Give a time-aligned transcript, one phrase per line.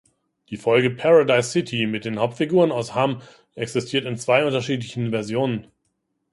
[0.49, 3.21] Die Folge "Paradise City" mit den Hauptfiguren aus Hamm
[3.53, 5.67] existiert in zwei unterschiedlichen Versionen.